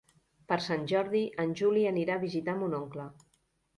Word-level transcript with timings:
Per 0.51 0.57
Sant 0.67 0.87
Jordi 0.93 1.21
en 1.45 1.53
Juli 1.61 1.85
anirà 1.93 2.17
a 2.17 2.23
visitar 2.27 2.59
mon 2.63 2.75
oncle. 2.83 3.11